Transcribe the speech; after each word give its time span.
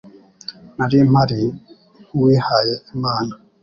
Nari 0.77 0.97
mpari 1.09 1.41
nkuwihaye 2.03 2.73
Imana 2.95 3.33